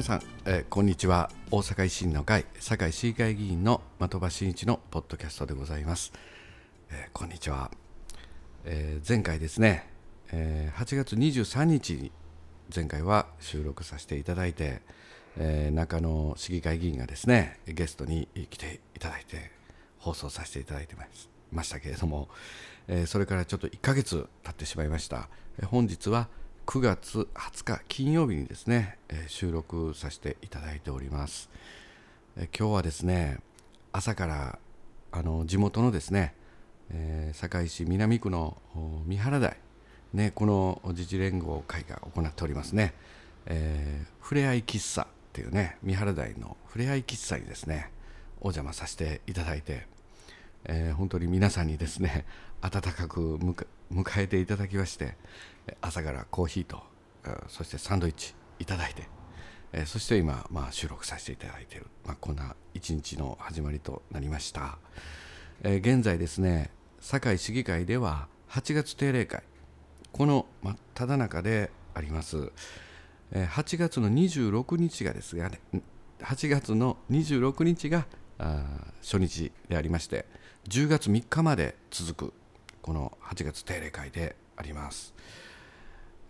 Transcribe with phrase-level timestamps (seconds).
[0.00, 1.30] 皆さん、えー、こんにちは。
[1.50, 6.14] 大阪維新の会堺市議会議員の的場真一のポッドキャストでございます、
[6.90, 7.70] えー、こんにちは、
[8.64, 9.90] えー、前回ですね、
[10.32, 12.12] え8月23日に
[12.74, 14.80] 前回は収録させていただいて、
[15.36, 19.50] え中野市議会議員がですねゲストに来ていただいて
[19.98, 21.28] 放送させていただいてます。
[21.52, 22.30] ましたけれども、
[22.88, 26.28] えそれからちょっと1ヶ月経ってしまいました、え本日は
[26.70, 31.50] 9月20日金曜日にですね、え収録させていただいております、
[32.36, 33.40] え今日はですね
[33.90, 34.58] 朝から
[35.10, 36.32] あの地元のですね、
[36.90, 38.56] え堺市南区の
[39.04, 39.56] 三原台
[40.12, 42.94] ね、この自治連合会が行っておりますね、
[43.46, 47.90] えー、ふれあい喫茶っていうね三原台のふれあい喫茶にですね
[48.40, 49.88] お邪魔させていただいて、
[50.66, 52.26] えー、本当に皆さんにですね
[52.62, 55.16] 温かく迎えていただきまして
[55.80, 56.82] 朝からコーヒーと
[57.48, 59.08] そしてサンドイッチいただいて、
[59.72, 64.78] えそして今、まあ、収録させていただいている、まあ、こんな一日の始まりとなりました、
[65.62, 69.42] え現在ですね堺市議会では8月定例会
[70.12, 72.52] この真っ只中であります、
[73.32, 75.60] え8月の26日がですがね
[76.20, 78.06] 8月の26日が
[79.02, 80.26] 初日でありまして
[80.68, 82.34] 10月3日まで続く
[82.82, 85.14] この8月定例会であります。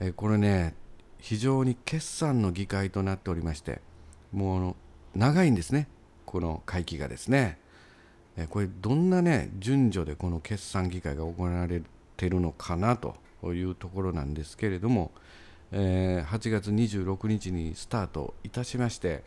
[0.01, 0.75] えこれね
[1.19, 3.81] 非常に決算の議会となっておりまして
[4.33, 4.75] もう
[5.15, 5.89] 長いんですね
[6.25, 7.59] この会期がですね。
[8.37, 11.83] えこれどんなね順序でこの決算議会が行われ
[12.17, 13.17] ているのかなと
[13.53, 15.11] いうところなんですけれども、
[15.73, 19.25] え、8月26日にスタートいたしまして、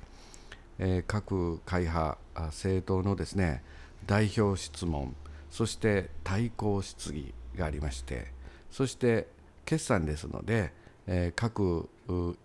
[0.79, 3.63] え、各会派政党のですね
[4.07, 5.15] 代表質問
[5.49, 8.27] そして対抗質疑がありまして
[8.71, 9.27] そして
[9.65, 10.73] 決算ですので、
[11.07, 11.89] えー、各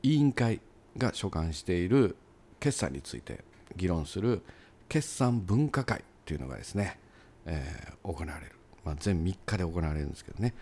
[0.02, 0.60] 委員会
[0.96, 2.16] が所管している
[2.60, 3.44] 決算について
[3.76, 4.42] 議論する
[4.88, 6.98] 決算分科会というのがですね、
[7.46, 8.52] えー、行われる、
[8.84, 10.54] まあ、全3日で行われるんですけどね、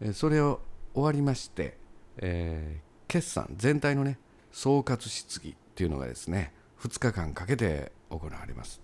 [0.00, 0.60] え、それを
[0.94, 1.76] 終わりまして、
[2.18, 4.18] え、決算全体のね
[4.52, 8.80] 総括質疑というのがですね2日間かけて行われます。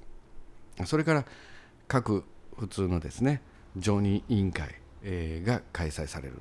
[0.84, 1.24] それから
[1.86, 2.24] 各
[2.56, 3.42] 普通のですね
[3.76, 6.40] 常任委員会、が開催される。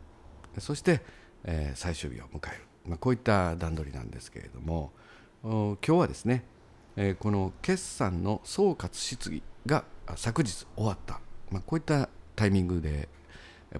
[0.57, 1.01] そして、
[1.43, 4.91] え、最終日を迎える、まあ、こういった段取りなんですけれども
[5.43, 6.43] 今日はですね、
[6.97, 11.21] え、この決算の総括質疑が昨日終わった、
[11.51, 13.07] まあ、こういったタイミングで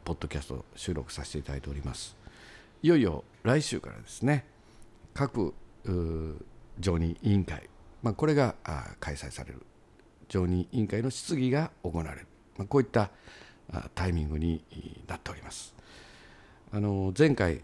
[0.06, 2.16] ポッドキャスト収録させていただいております。
[2.82, 4.46] いよいよ来週からですね
[5.14, 5.54] 各
[6.80, 7.70] 常任委員会、
[8.02, 8.56] まあ、これが
[9.00, 9.66] 開催される。
[10.30, 13.10] 常任委員会の質疑が行われる、まあ、こういった
[13.96, 14.64] タイミングに
[15.08, 15.74] なっております。
[16.72, 17.62] あの前回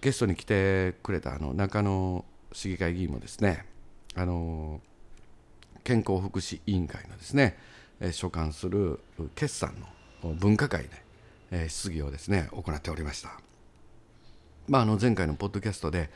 [0.00, 3.66] ゲストに来てくれたあの中野市議会議員もですね
[4.14, 4.80] あの
[5.84, 7.58] 健康福祉委員会のですね
[8.12, 9.00] 所管する
[9.34, 9.74] 決算
[10.22, 10.88] の分科会
[11.50, 13.40] で質疑をですね行っておりました。
[14.66, 16.10] まあ、あの前回のポッドキャストで、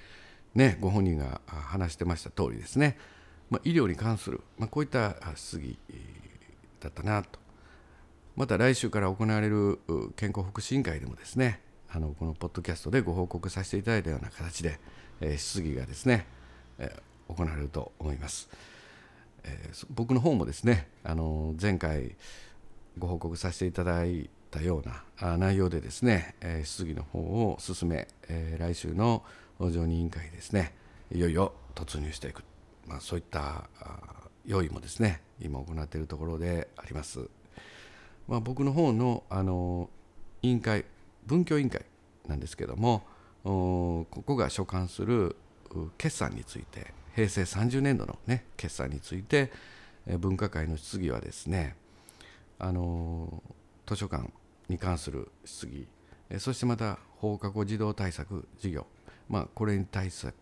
[0.54, 2.98] ね、ご本人が話してました通りですね
[3.52, 5.78] まあ、医療に関する、まあ、こういった質疑
[6.80, 7.38] だったなと
[8.34, 9.78] また来週から行われる
[10.16, 11.60] 健康福祉委員会でもですね
[11.94, 14.78] あのこのポッドキャストでご報告させていただいたような形で、
[15.20, 16.26] えー、質疑がですね、
[16.78, 18.48] えー、行われると思います、
[19.44, 22.16] えー、僕の方もですねあの前回
[22.98, 29.24] ご報告させていただいたような内容でですね、え質疑の方を進め、え来週の
[29.58, 30.74] 常任委員会ですね
[31.10, 32.44] いよいよ突入していく
[32.86, 33.64] まあ、そういった
[34.44, 37.28] 用意もですね今行っているところであります。
[38.28, 39.90] まあ、僕の方のあの
[40.42, 40.84] 委員会
[41.26, 41.84] 文教委員会
[42.26, 43.02] なんですけれども
[43.44, 45.36] ここが所管する
[45.98, 49.50] 決算について平成30年度の、ね、決算について
[50.18, 51.76] 分科会の質疑はですね
[52.58, 53.42] あの
[53.86, 54.30] 図書館
[54.68, 55.86] に関する質疑
[56.38, 58.86] そしてまた放課後児童対策事業、
[59.28, 60.32] まあ、これに対す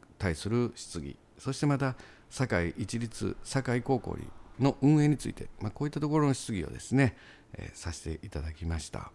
[0.48, 1.96] る質疑そしてまた
[2.30, 4.16] 堺一律堺高校
[4.60, 7.16] の運営について、まあ、こういったところの質疑をですね、
[7.54, 9.10] えー、させていただきました。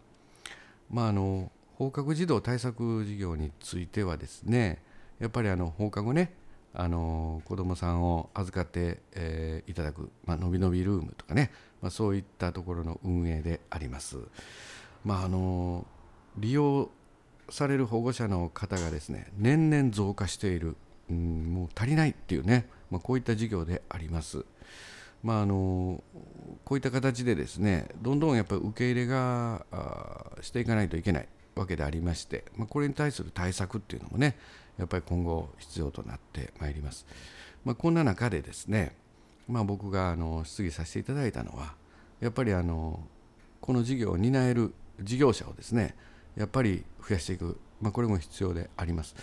[0.90, 4.82] まあ、あの放課後児童対策事業についてはですね
[5.20, 6.34] やっぱりあの放課後ね
[6.74, 11.52] あの子どもさんを預かって、えー、いただく、まあのびのびルームとかね、
[11.82, 14.18] まあ、そういったところの運営であります。
[15.06, 15.86] まあ、あの
[16.38, 16.90] 利用
[17.50, 20.76] される保護者の方がですね年々増加している、
[21.10, 24.46] うん、もう足りないっていうねまあ、こういった事業であります。
[25.24, 26.04] まあ、あの
[26.64, 29.66] こういった形でですねどんどんやっぱり受け入れが
[30.42, 34.38] していかないといけないわけでありまして、まあ、これに対する対策っていうのもね
[34.78, 37.06] やっぱり今後必要となってまいります。
[37.64, 38.96] まあ、こんな中でですね、
[39.48, 41.74] まあ、僕があの質疑させていただいたのは
[42.20, 43.00] やっぱりあの
[43.60, 45.96] この事業を担える事業者をですね
[46.38, 49.16] やっぱり増やしていく、まあ、これも必要であります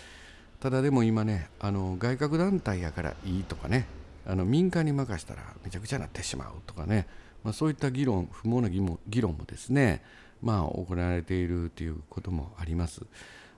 [0.59, 3.85] ただでも今ねあの外郭団体やからいいとかね
[4.25, 7.07] あの民間に任せたらめちゃくちゃなってしまうとかね、
[7.43, 10.01] まあ、そういった議論不毛な議論議論もですね
[10.43, 13.01] まあ行われているということもあります。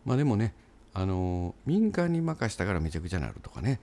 [0.06, 0.54] まあでもね
[0.94, 3.80] あの民間に任せたからめちゃくちゃなるとかね。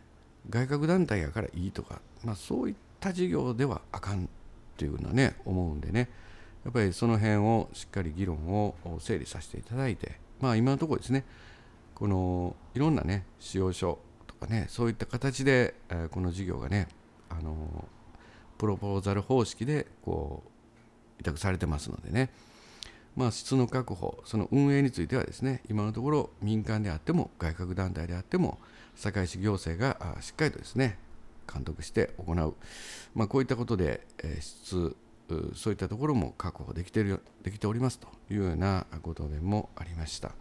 [0.48, 4.28] 外郭団体やからいいとか、まあ、そういった事業ではあかんっ
[4.76, 6.08] ていうのはね思うんでね。
[6.64, 10.20] やっぱりその辺をしっかり議論を整理させていただいて。
[10.40, 11.24] まあ今のところですね。
[11.94, 16.88] このいろんなね使用書とかねそういった形で、え、この事業がね
[17.28, 17.88] あの
[18.58, 22.30] プロポーザル方式でこう委託されてますのでね。
[23.16, 28.58] まあ、質の確保、その運営についてはですね、今のところ民間であっても外郭団体であっても、
[28.96, 30.98] 堺市行政がしっかりとですね、
[31.52, 32.54] 監督して行う、
[33.14, 34.06] まあ、こういったことで、
[34.40, 34.96] 質、
[35.54, 40.32] そういったところも確保できてるできておりますというようなご答弁もありました。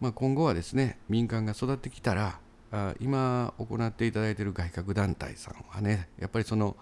[0.00, 2.38] まあ、今後はですね、民間が育ってきたら、
[3.00, 6.76] 今行っていただいている外郭団体さんはね、やっぱりその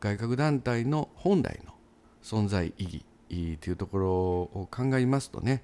[0.00, 1.74] 外郭団体の本来の
[2.22, 5.62] 存在意義、というところを考えますとね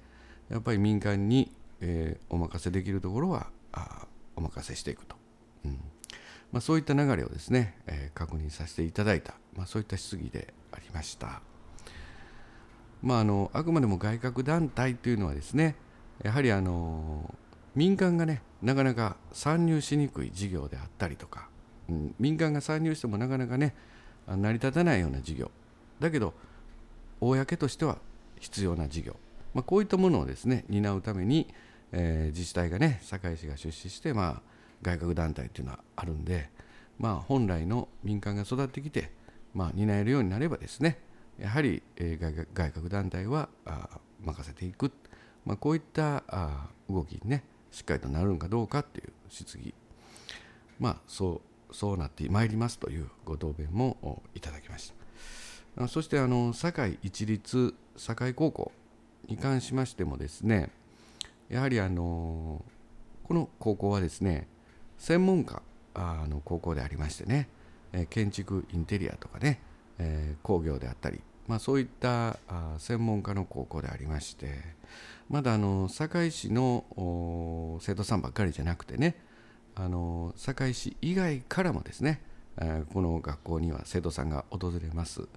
[0.49, 1.51] やっぱり民間に、
[1.81, 5.15] えー、お任せできるところはあお任せしていくと、
[5.65, 5.79] うん。
[6.51, 11.41] まあ、そういった流れをですね、えー、確認させていただいた、まあ、そういった質疑でありました。
[13.01, 15.75] まあ、あのあくまでも外郭団体というのはですね
[16.23, 17.35] やはりあの
[17.75, 21.49] 民間がねなかなか参入しにくい事業であったりとか、
[21.89, 23.75] うん、民間が参入してもなかなかね
[24.27, 25.51] 成り立たないような事業。
[25.99, 26.33] だけど
[27.19, 27.97] 公としては
[28.39, 29.15] 必要な事業、
[29.53, 31.47] まあ、こういったものをですね担うために、
[31.91, 34.41] えー、自治体がね堺市が出資して、まあ、
[34.81, 36.49] 外郭団体っていうのはあるんで、
[36.99, 39.11] まあ、本来の民間が育ってきて、
[39.53, 40.99] まあ、担えるようになればですね
[41.39, 44.91] やはり、えー、外郭団体はあ任せていく、
[45.45, 49.73] まあ、こういったあ動きにねしっかりとなるのかどうかっていう質疑。
[50.79, 55.04] まあそうそうなってまいりますというご答弁もいただきました。
[55.89, 58.71] そしてあの堺一律堺高校
[59.27, 60.69] に関しましてもですね
[61.49, 62.63] やはりあの
[63.23, 64.47] この高校はですね
[64.97, 65.61] 専門家
[65.95, 67.49] の高校でありましてね
[68.09, 69.59] 建築インテリアとかね
[70.43, 72.37] 工業であったり、まあ、そういった
[72.77, 74.61] 専門家の高校でありまして
[75.29, 79.15] まだあの堺市の生徒さんばっかりじゃなくてね
[79.75, 82.21] あの堺市以外からもですね
[82.93, 85.27] この学校には生徒さんが訪れます。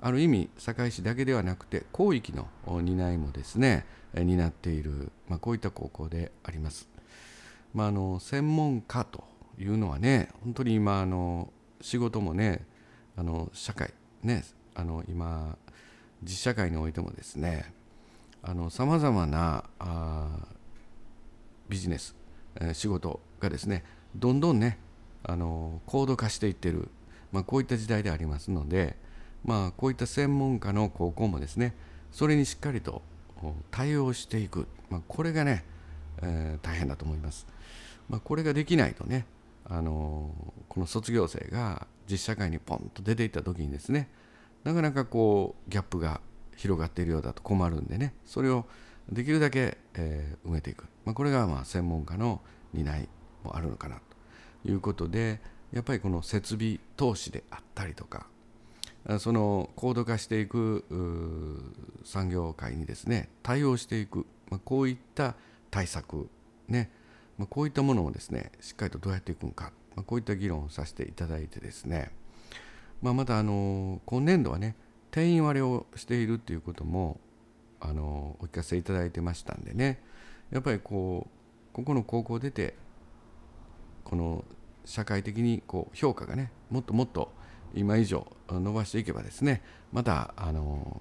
[0.00, 6.88] ある意味堺市だけではなくて広域の担いもですね担っている、まあ、こういった高校であります。
[7.72, 9.24] まあ、あの専門家と
[9.58, 12.66] いうのはね本当に今あの仕事もね
[13.16, 13.92] あの社会
[14.22, 14.44] ね
[14.74, 15.56] あの今
[16.22, 17.72] 実社会においてもですね
[18.70, 20.28] さまざまなあ
[21.68, 22.16] ビジネス、
[22.56, 23.84] えー、仕事がですね
[24.16, 24.78] どんどんね
[25.24, 26.88] あの高度化していってる、
[27.30, 28.96] まあ、こういった時代でありますので、
[29.44, 31.74] まあ、こういった専門家の高校もですね
[32.10, 33.02] それにしっかりと
[33.70, 35.64] 対応していく、まあ、これがね、
[36.22, 37.46] えー、大変だと思います。
[38.08, 39.26] まあ、これができないとね、
[39.64, 40.30] あの
[40.68, 44.08] この卒業生が実社会にポンと出ていった時にですね
[44.64, 46.20] なかなかこうギャップが
[46.56, 48.66] 広がっているようだと困るんでねそれを
[49.10, 52.40] できるだけ、えー、埋めていく、まあ、これがまあ専門家の
[52.72, 53.08] 担い
[53.44, 54.02] もあるのかなと。
[54.64, 55.40] いうことで
[55.72, 58.26] やっぱりこの設備投資であったりとか
[59.18, 60.84] その高度化していく
[62.04, 65.34] 産業界にですね対応していく、まあ、こういった
[65.70, 66.28] 対策
[66.68, 66.90] ね、
[67.38, 72.10] まあ、こういったものをですねしっかりとどうやっていくのか、まあ、こういった議論をさせていただいてですね、
[73.00, 74.76] まあ、またあの今年度はね
[75.10, 77.18] 定員割れをしているっていうことも
[77.80, 80.00] あのお聞かせいただいてましたんでね
[80.52, 82.74] やっぱりこうここの高校出て
[84.04, 84.44] この
[84.84, 87.32] 社会的にこう評価がねもっともっと
[87.74, 91.00] 今以上伸ばしていけばですねまたあの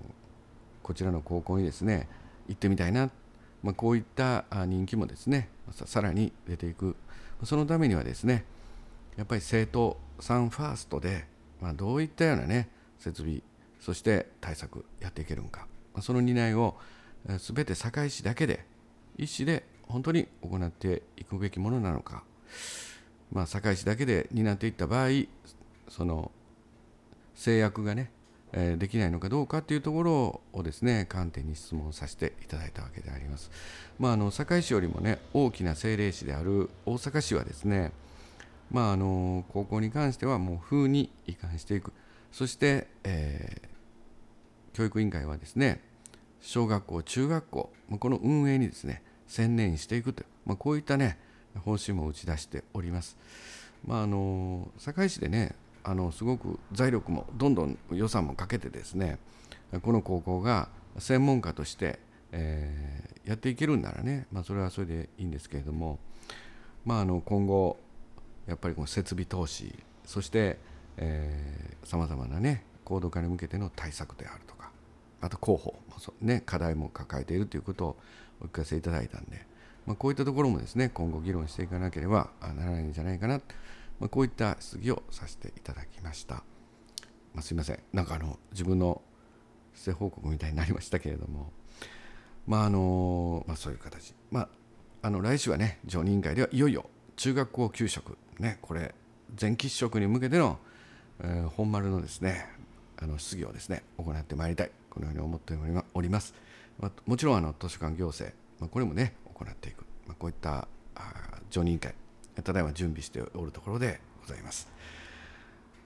[0.83, 2.07] こちらの高校にですね
[2.47, 3.09] 行ってみたいな、
[3.63, 6.95] まあ、こういった人気もですねさらに出ていく。
[7.43, 8.45] そのためにはですね
[9.17, 11.25] やっぱり生徒さんファーストで、
[11.59, 13.41] まあ、どういったようなね設備
[13.79, 15.61] そして対策やっていけるのか、
[15.93, 16.77] まあ、その担いを
[17.25, 18.65] 全て堺市だけで
[19.17, 22.23] 一市で本当に行っていくべきものなのか、
[23.31, 25.09] まあ、堺市だけで担っていった場合
[25.87, 26.31] その
[27.35, 28.11] 制約がね、
[28.51, 33.51] えー、できないのかどうかっていうところをですね観点に質問させていただいたわけであります。
[33.99, 37.91] まあ、あの堺市よりもね大きな政令市である大阪市はですね
[38.71, 41.91] まあ、あの高校に関してはもう風に移管していく
[42.31, 45.81] そして、えー、教育委員会はですね
[46.39, 47.69] 小学校中学校
[47.99, 51.19] この運営にですね専念していくと、まあ、こういったね
[51.59, 53.17] 方針も打ち出しております。
[53.85, 59.17] まあ、あの堺市でねあのすごく財力もどんどん予算もかけてですね
[59.81, 61.99] この高校が専門家として、
[62.31, 65.99] えー、やっていけるんならね、まあ、それはそれでいいんですけれども、
[66.85, 67.79] まあ、あの今後
[68.47, 69.73] やっぱりこの設備投資
[70.05, 70.59] そして
[71.83, 74.69] さまざまなね高度化に向けての対策であるとか
[75.21, 77.97] あと広報もね課題も抱えているということを
[78.41, 79.45] お聞かせいただいたんで、
[79.85, 83.41] まあ、こういったところもですね今後議論していかなければならないんじゃないかな、
[83.99, 86.35] まあ、こういった質疑をさせていただきました、
[87.33, 87.79] まあ、すいません。
[87.93, 89.01] なんかあの自分の
[89.73, 91.51] 施政報告みたいになりましたけれども。
[92.47, 94.49] まああのまあ、そういう形、まあ、
[95.03, 98.17] あの来週はね常任委員会ではいよいよ中学校給食。
[98.39, 98.95] ねこれ
[99.35, 100.57] 全喫食に向けての、
[101.21, 102.47] えー、本丸のですね
[102.97, 104.71] あの質疑をですね行ってまいりたい。
[104.89, 105.53] このように思って
[105.93, 106.33] おります、
[106.77, 109.13] まあ、もちろんあの図書館行政、まあ、これもね
[109.45, 110.67] 行っていく、まあ、こういった
[111.49, 111.95] 常任委員会。
[112.43, 114.71] ただいま準備しておるところでございます。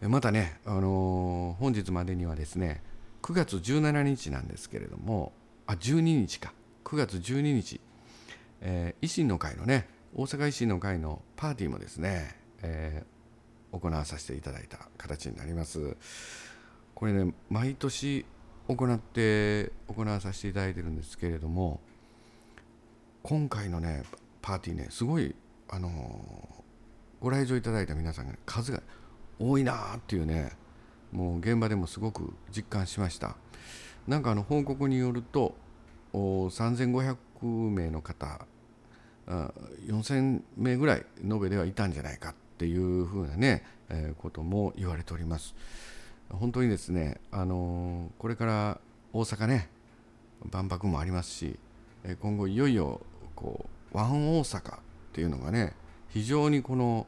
[0.01, 2.83] またね、あのー、本日までにはですね
[3.23, 5.31] 9月17日なんですけれども
[5.65, 6.53] あ12日か。
[6.83, 7.81] 9月12日、
[8.61, 15.97] えー、維新の会のね大阪維新の会のパーティーもですね、えー、行わさせていただいた形になります。
[16.93, 18.25] これね毎年
[18.67, 21.81] 行って行わさせていただいてるんですけれども
[23.27, 24.03] 今回のね
[24.43, 25.33] パーティーねすごい
[25.67, 25.93] あのー、
[27.19, 28.83] ご来場いただいた皆さんが、ね、数が
[29.39, 30.51] 多いなっていうね
[31.11, 33.35] もう現場でもすごく実感しました
[34.07, 35.55] なんかあの報告によると
[36.13, 37.17] 3500
[37.71, 38.45] 名の方
[39.27, 45.55] 4000名ぐらい延べではいたんじゃないかっていうふうなね、えー、ことも言われております。
[46.29, 48.79] 本当にですね、あのー、これから
[49.13, 49.69] 大阪ね
[50.51, 51.59] 万博もありますし
[52.21, 53.01] 今後いよいよ
[53.35, 54.79] こうワン大阪っ
[55.13, 55.73] ていうのがね
[56.09, 57.07] 非常にこの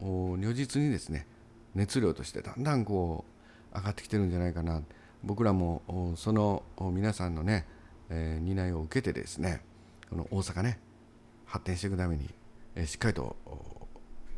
[0.00, 1.26] 如実にですね
[1.74, 3.24] 熱量としてだんだんこ
[3.72, 4.82] う上がってきてるんじゃないかな。
[5.24, 6.62] 僕らもその
[6.92, 7.66] 皆さんのね、
[8.10, 9.62] えー、担いを受けてですね
[10.10, 10.78] この大阪ね
[11.46, 12.28] 発展していくために、
[12.74, 13.36] えしっかりと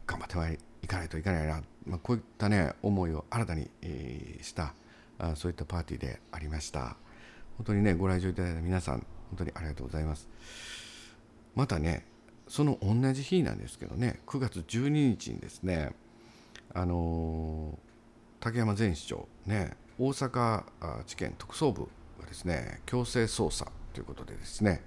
[0.06, 4.74] 頑張ってはいかないといけないな、まあ、こういったね思いを新たに、えした
[5.18, 6.96] あそういったパーティーでありました。
[7.56, 10.28] 本当にねご来場いただいた皆さん本当にありがとうございます。
[11.56, 12.06] またね
[12.46, 15.96] その同じ日なんですけどね9月12日にですね
[16.72, 20.62] あのー、竹山前市長ね大阪
[21.06, 21.88] 地検特捜部
[22.20, 24.82] がですね強制捜査ということでですね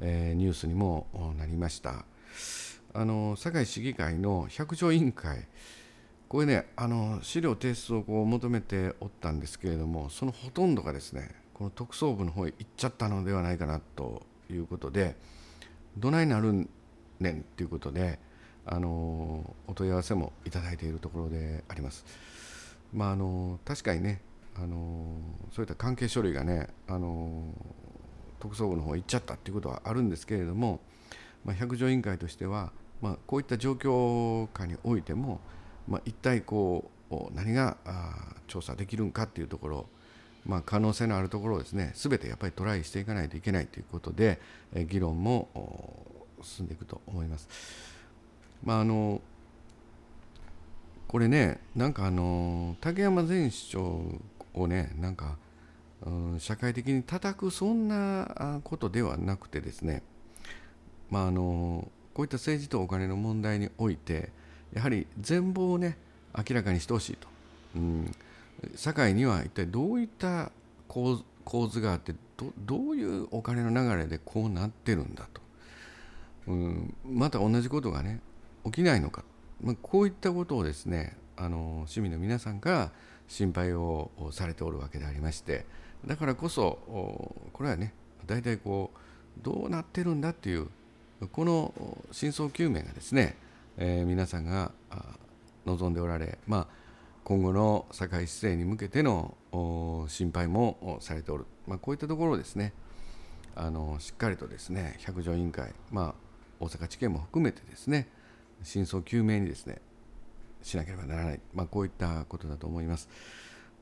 [0.00, 1.06] えー、ニュースにも
[1.38, 2.04] なりました。
[2.92, 5.46] あの堺市議会の百条委員会
[6.28, 15.14] これねあの資料提出をこう求めておったんですけれどもそのほとんどがですねこの特捜部の方へ行っちゃったのではないかなということで
[15.96, 16.68] どないなるん
[17.18, 18.18] ねんということで
[18.66, 22.04] あのお問い合わせもいただいているところであります。
[22.92, 24.20] まあ、あの確かにね
[24.56, 25.16] あの
[25.52, 27.44] そういった関係書類がねあの
[28.40, 30.80] 特捜部の方行っちゃったっていうことはあるんですけれども、
[31.44, 35.40] まあ、百条委員会としては、まあ、こういった状況下においても、
[35.86, 37.76] まあ、一体こう何が
[38.46, 39.86] 調査できるんかっていうところ、
[40.46, 44.40] まあ、可能性のあるところをですね全てやっぱりトライしていかないといけないということで、
[44.74, 45.48] え議論も
[46.42, 47.48] 進んでいくと思います。
[48.64, 49.20] まああの
[51.08, 54.02] これねなんかあの竹山前市長
[54.54, 55.36] をねなんか
[56.06, 60.02] うん、社会的に叩くそんなことではなくてですね、
[61.10, 64.30] まあ、あのこういった政治とお金の問題において
[64.72, 65.98] やはり全貌をね
[66.36, 67.28] 明らかにしてほしいと、
[67.76, 68.14] うん、
[68.74, 70.50] 社会には一体どういった
[70.88, 71.22] 構
[71.68, 72.14] 図があって
[72.58, 75.40] どういうお金の流れでこうなってるんだと、
[76.48, 78.20] うん、また同じことがね
[78.64, 79.24] 起きないのか、
[79.62, 82.92] まあ、こういったことをですねあの市民の皆さんが
[83.28, 85.64] 心配をされておるわけでありまして
[86.06, 86.78] だからこそ
[87.52, 87.94] これはね
[88.26, 88.98] 大体こう
[89.42, 90.68] どうなってるんだっていう
[91.32, 91.74] この
[92.10, 93.36] 真相究明がですね、
[93.76, 94.72] えー、皆さんが
[95.66, 96.66] 望んでおられ、まあ、
[97.30, 99.36] 今後の社会姿勢に向けての
[100.08, 102.72] 心配もされておる、まあ、こういったところをですね。
[103.54, 106.14] あのしっかりとですね百条委員会、まあ、
[106.58, 108.08] 大阪地検も含めてですね
[108.64, 109.80] 真相究明にですね
[110.60, 113.08] しなければならない、まあ、こういったことだと思います。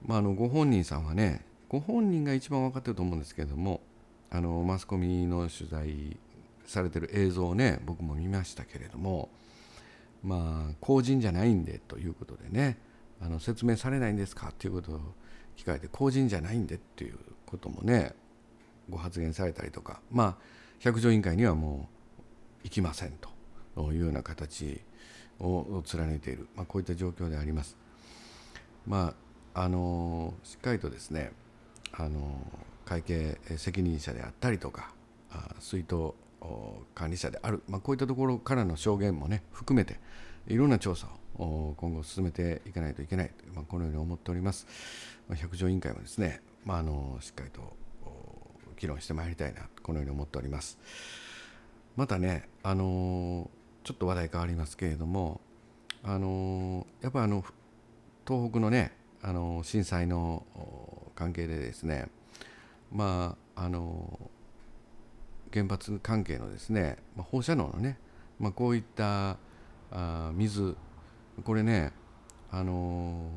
[0.05, 3.81] まあ、あのご本人さんはねご本人が一番分かってると思うんですけれども
[4.29, 6.19] あのマスコミの取材
[6.67, 9.31] されてる映像をね僕も見ましたけれども
[10.23, 12.87] まあ公人じゃないんでということでね
[13.21, 14.49] あの説明されないんですか？
[14.49, 15.01] っていうことを
[15.57, 18.15] 聞かれて公人じゃないんでっていうこともね
[18.89, 20.01] ご発言されたりとか。
[20.11, 20.37] まあ
[20.81, 21.89] 百条委員会にはも
[22.63, 23.13] う行きません
[23.75, 24.81] というような形
[25.41, 27.77] を貫いている、まあ、こういった状況であります。
[28.87, 29.15] ま
[29.55, 31.33] ああのしっかりとですね
[31.93, 32.41] あの
[32.85, 34.93] 会計責任者であったりとか
[35.59, 36.13] 水筒
[36.95, 39.99] 管理者である、まあ、こういったところからの証言もね含めて
[40.47, 44.67] いろんな調査を今後進めていかないといけない、まあ、このように思っております。
[45.29, 47.77] まあ、百条委員会もですね、まあ、あのしっかりと
[48.77, 50.79] 議論してまいりたいなこのように思っております。
[51.97, 53.51] またね、あの
[53.85, 55.41] ちょっと話題変わりますけれども、
[56.03, 57.45] あのやっぱあの
[58.27, 58.93] 東北のね、
[59.23, 60.45] あの震災の
[61.15, 62.09] 関係でですね、
[62.93, 64.31] まああの
[65.53, 67.99] 原発関係のですね、まあ、放射能のね、
[68.39, 69.37] まあ、こういった
[69.91, 70.77] あ水
[71.45, 71.93] これね、
[72.51, 73.31] あの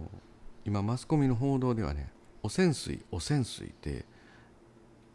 [0.66, 2.12] 今マスコミの報道ではね
[2.44, 4.06] 汚染水汚染水って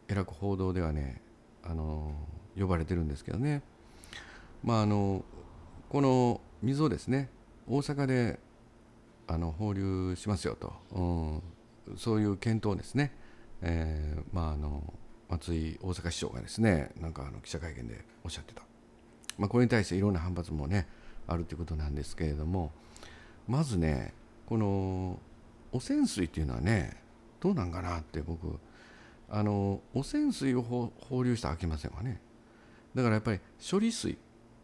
[0.07, 1.21] えらく報道ではね、
[1.63, 2.13] あの
[2.57, 3.61] 呼ばれてるんですけどね。
[4.63, 5.23] まああの
[5.89, 7.29] この水をですね。
[7.69, 8.39] 大阪で
[9.27, 13.11] あの放流しますよと、うん、そういう検討ですね、
[13.61, 14.93] えー、まああの
[15.29, 18.61] 松井大阪市長がですねなんかあの記者会見でおっしゃってた、
[19.37, 20.87] まあ、これに対していろんな反発もね
[21.27, 22.71] あるということなんですけれども
[23.47, 24.13] まずね
[24.45, 25.19] この
[25.71, 26.97] 汚染水っていうのはね
[27.39, 28.59] どうなんかなって僕
[29.29, 32.21] あの汚染水を放流したらあきませんわね。
[32.95, 34.17] だからやっぱり処理水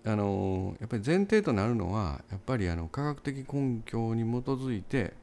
[0.06, 5.14] あのやっぱり前提となるのはやっぱりあの科学的根拠に基づいて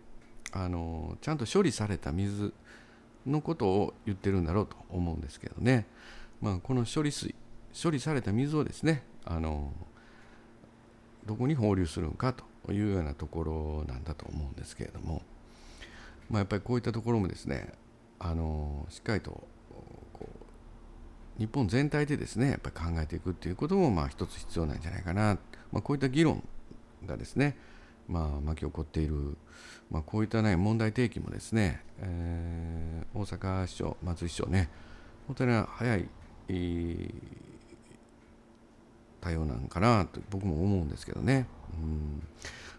[0.52, 2.52] あのちゃんと処理された水
[3.26, 5.86] のことを言ってるんだろうと思うんですけどね、
[6.40, 7.34] まあ、この処理水
[7.80, 9.72] 処理された水をですねあの
[11.30, 12.34] どこに放流するのか
[12.66, 15.22] というようなところなんだと思うんですけれども、
[16.28, 17.72] まあ、やっぱりこういったところもですね
[18.18, 19.30] あのしっかりと
[20.12, 25.38] こう日本全体でですねやっぱり考えていくっていうこともまあ一つ必要なんじゃないかな、
[25.70, 26.42] まあ、こういった議論
[27.06, 27.56] がですね、
[28.08, 29.36] まあ、巻き起こっている、
[29.88, 34.68] まあ、こういった、ね、問題提起もですね、えー、大阪市長松井市長ね
[35.28, 36.08] 本当に早い、
[39.20, 41.46] 対応なんかなと僕も思うんですけどね。
[41.74, 42.22] うん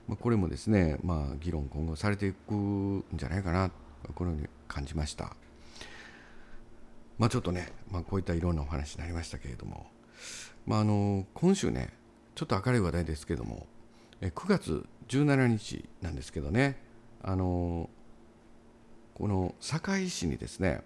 [0.07, 3.71] まあ、これもですね、まあ、議論今後されていくんじゃないかな
[4.15, 5.35] このように感じました。
[7.17, 9.85] まあ、ちょっとね、まあ、こういったいろんなお話になりましたけれども、
[10.65, 11.89] まあ、あの今週ね
[12.33, 13.67] ちょっと明るい話題ですけども
[14.21, 16.81] 9月17日なんですけどね
[17.21, 17.89] あの
[19.13, 20.81] この堺市にですね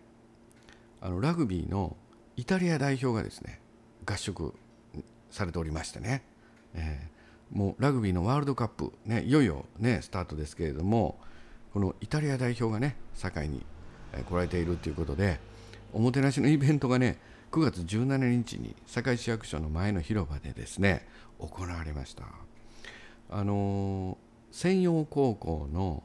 [0.99, 1.95] あのラグビーの
[2.35, 3.61] イタリア代表がですね
[4.05, 4.53] 合宿
[5.35, 6.23] されておりましてね、
[6.73, 11.19] えー、もうラグビーのワールドカップ、ね、いよいよ、ね、スタートですけれども
[11.73, 13.65] このイタリア代表がね堺に
[14.27, 15.39] 来られているということで
[15.93, 17.19] おもてなしのイベントがね
[17.51, 21.05] 9月17日に堺市役所の前の広場でですね
[21.39, 22.23] 行われました。
[23.29, 24.17] あの
[24.51, 26.03] 専用高校の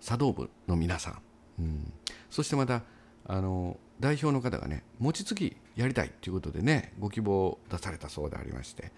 [0.00, 1.18] 茶道部の皆さん、
[1.60, 1.92] うん、
[2.28, 2.82] そしてまた
[3.26, 8.92] あの代表の方がね餅つきやりたいということでねご希望を出されたそうでありまして、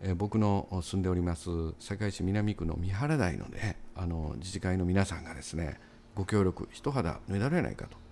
[0.00, 5.78] えー、僕の住んでおります堺市南区の三原台のねあの自治会の皆さんがですね
[6.14, 8.02] ご協力一肌脱がれないかと。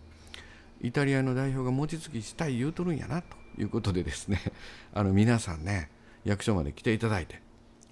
[0.83, 4.41] イタリアの代表が餅つきしたい言うとるんやなということでですね
[4.95, 5.91] あの皆さんね
[6.25, 7.43] 役所まで来ていただいて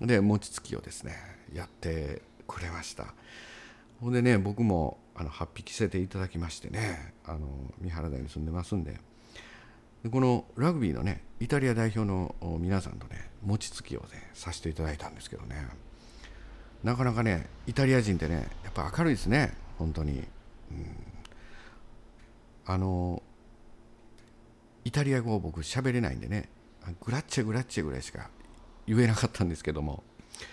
[0.00, 1.14] で餅つきをですね
[1.52, 3.14] やってくれました。
[4.00, 7.48] ほんでね僕もあの8匹せていただきましてねあの
[7.80, 9.00] 三原台に住んでますんで
[10.10, 15.66] このラグビーのねイタリア代表の皆さんとね餅つきをねさせていただいたんですけどね。
[16.84, 19.54] なかなかねイタリア人ってねやっぱ明るいですね。
[19.78, 20.26] 本当に、うん、
[22.66, 23.22] あの
[24.84, 26.48] イタリア語を僕喋れないんでね
[27.00, 28.30] グラッチェグラッチェぐらいしか
[28.86, 30.04] 言えなかったんですけども。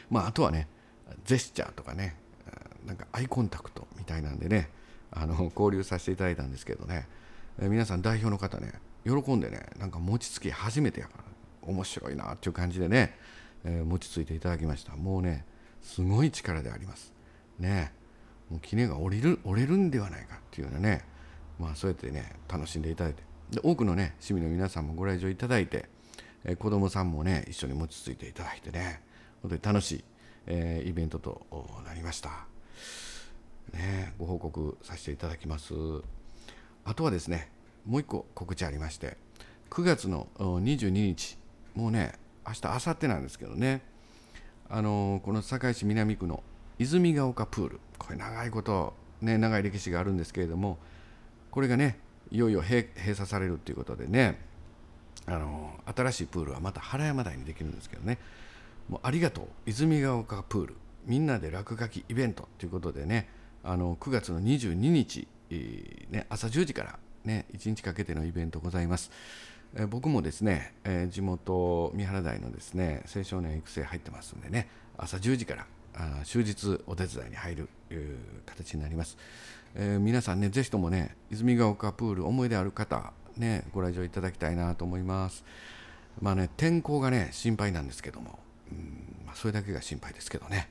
[0.10, 0.68] まああとはね
[1.26, 2.16] ジェスチャーとかね
[2.86, 4.70] なんかアイコンタクトみたいなんでね
[5.12, 7.08] あの交流させていただいたんですけどね、
[7.60, 8.74] 皆さん代表の方ね
[9.06, 11.24] 喜んでねなんか餅つき初めてやから
[11.62, 13.16] 面白いなっていう感じでね、
[13.64, 14.96] えー、餅ついていただきました。
[14.96, 15.46] もうね
[15.82, 17.14] すごい力であります。
[17.60, 17.94] ね。
[18.50, 21.04] もう杵が折れる折れるんではないかっていうようなね
[21.60, 23.24] まあそうやってね楽しんでいただいて。
[23.52, 25.88] で多くのね市民の皆さんもご来場いただいて、
[26.44, 29.02] えー、子どもさんもね一緒に餅ついていただいてね
[29.42, 30.04] 本当に楽しい、
[30.48, 31.46] えー、イベントと
[31.86, 32.46] なりました。
[33.74, 35.74] ねご報告させていただきます。
[36.84, 37.50] あとはですね
[37.86, 39.18] もう一個告知ありまして
[39.70, 41.38] 9月の22日
[41.76, 42.14] もうね
[42.48, 43.82] 明日明後日なんですけどね。
[44.70, 46.44] あのこの堺市南区の
[46.80, 47.80] 泉ヶ丘プール。
[47.98, 50.78] これ長いことね長い歴史があるんですけれども
[51.50, 52.00] これがね
[52.32, 54.40] いよいよ閉鎖されるっていうことでね
[55.26, 58.20] あの新しいプールはまた原山台にできるんですけどね。
[58.90, 60.76] もうありがとう泉ヶ丘プール。
[61.06, 63.30] みんなで落書きイベントということでね
[63.64, 65.28] あの9月の22日、
[66.10, 69.12] ね、朝10時からね1日かけてのイベントございます、
[69.76, 77.70] えー、僕もですね、えー、地元三原台のですね青少年育成入ってますんでね朝10時からあ終日お手伝いに入る
[78.46, 79.18] 形になります、
[79.76, 85.44] えー、皆さんねぜひともね泉ヶ丘プール思い出ある方ねご来場いただきたいなと思います。
[86.22, 88.40] まあね天候がね心配なんですけども
[88.72, 90.70] うん、まあ、それだけが心配ですけどね、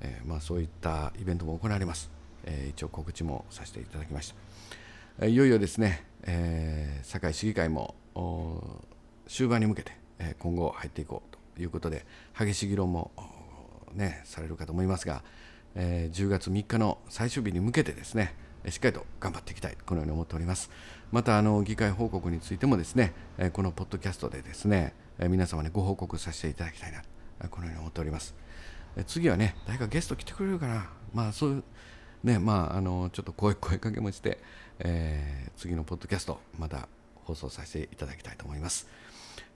[0.00, 2.10] えー、まあ、そういったイベントも行われます、
[2.44, 4.34] えー、一応告知もさせていただきました、
[5.26, 7.96] いよいよですね、え堺市議会も
[9.26, 12.06] 終盤に向けて、え今後入っていこうということで
[12.38, 13.10] 激しい議論も
[13.94, 15.24] ねされるかと思いますが、
[15.74, 18.34] え10月3日の最終日に向けてですね
[18.68, 20.70] しっかりと頑張っていきたいこのように思っております
[21.10, 23.12] またあの議会報告についてもですね
[23.52, 24.94] このポッドキャストでですね
[25.28, 28.36] 皆様にご報告させていただきたいなこのように思っております。
[29.06, 31.64] 次はね、誰かゲスト来てくれるかな、まあそういう、
[32.24, 34.38] ね、まああのちょっと声声かけもして、
[34.80, 36.88] えー、次のポッドキャストまた
[37.24, 38.88] 放送させていただきたいと思います、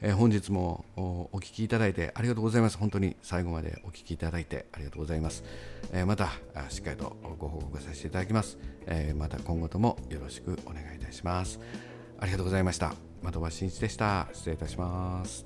[0.00, 2.76] えー、本日もお聴きいただいてありがとうございます。
[2.78, 5.44] 本当に最後までお聴きいただいてありがとうございます、
[5.92, 6.30] えー、また
[6.68, 11.60] しっかりとご報告させていただきます、えまた今後ともよろしくお願いいたします。
[12.18, 12.94] ありがとうございました。
[13.24, 14.28] 的場真一でした。
[14.32, 15.44] 失礼いたします。